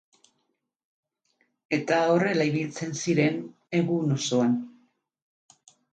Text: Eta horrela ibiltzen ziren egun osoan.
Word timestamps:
Eta 1.77 1.99
horrela 2.13 2.47
ibiltzen 2.53 2.97
ziren 3.03 3.37
egun 3.81 4.17
osoan. 4.17 4.57